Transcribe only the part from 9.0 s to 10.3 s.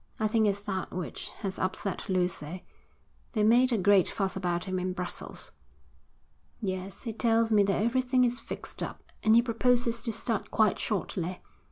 and he proposes to